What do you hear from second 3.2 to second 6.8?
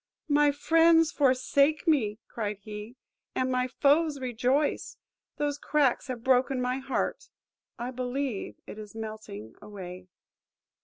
"and my foes rejoice! Those cracks have broken my